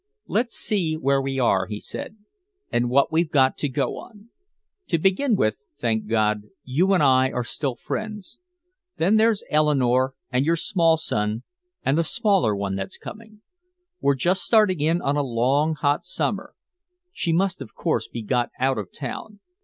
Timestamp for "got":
3.29-3.55, 18.23-18.49